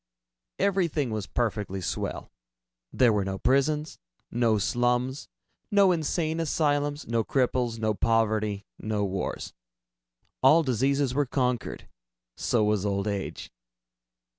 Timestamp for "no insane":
5.69-6.39